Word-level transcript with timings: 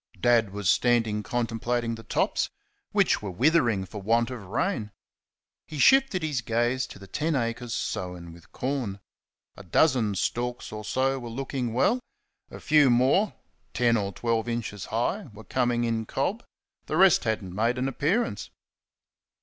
Dad 0.19 0.49
was 0.51 0.67
standing 0.67 1.21
contemplating 1.21 1.93
the 1.93 2.01
tops, 2.01 2.49
which 2.91 3.21
were 3.21 3.29
withering 3.29 3.85
for 3.85 4.01
want 4.01 4.31
of 4.31 4.43
rain. 4.47 4.89
He 5.67 5.77
shifted 5.77 6.23
his 6.23 6.41
gaze 6.41 6.87
to 6.87 6.97
the 6.97 7.05
ten 7.05 7.35
acres 7.35 7.71
sown 7.75 8.33
with 8.33 8.51
corn. 8.51 8.99
A 9.55 9.61
dozen 9.61 10.15
stalks 10.15 10.71
or 10.71 10.83
so 10.83 11.19
were 11.19 11.29
looking 11.29 11.71
well; 11.71 11.99
a 12.49 12.59
few 12.59 12.89
more, 12.89 13.35
ten 13.75 13.95
or 13.95 14.11
twelve 14.11 14.49
inches 14.49 14.85
high, 14.85 15.27
were 15.33 15.43
coming 15.43 15.83
in 15.83 16.07
cob; 16.07 16.43
the 16.87 16.97
rest 16.97 17.25
had 17.25 17.43
n't 17.43 17.53
made 17.53 17.77
an 17.77 17.87
appearance. 17.87 18.49